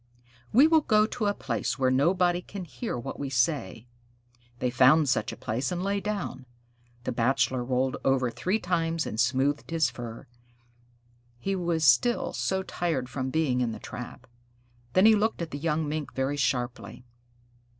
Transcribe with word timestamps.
We 0.51 0.65
will 0.65 0.81
go 0.81 1.05
to 1.05 1.27
a 1.27 1.33
place 1.35 1.77
where 1.77 1.91
nobody 1.91 2.41
can 2.41 2.65
hear 2.65 2.97
what 2.97 3.19
we 3.19 3.29
say." 3.29 3.85
They 4.57 4.71
found 4.71 5.07
such 5.09 5.31
a 5.31 5.37
place 5.37 5.71
and 5.71 5.83
lay 5.83 5.99
down. 5.99 6.47
The 7.03 7.11
Bachelor 7.11 7.63
rolled 7.63 7.97
over 8.03 8.31
three 8.31 8.57
times 8.57 9.05
and 9.05 9.19
smoothed 9.19 9.69
his 9.69 9.91
fur; 9.91 10.25
he 11.37 11.55
was 11.55 11.85
still 11.85 12.33
so 12.33 12.63
tired 12.63 13.09
from 13.09 13.29
being 13.29 13.61
in 13.61 13.73
the 13.73 13.79
trap. 13.79 14.25
Then 14.93 15.05
he 15.05 15.13
looked 15.13 15.39
at 15.39 15.51
the 15.51 15.59
young 15.59 15.87
Mink 15.87 16.15
very 16.15 16.35
sharply. 16.35 17.05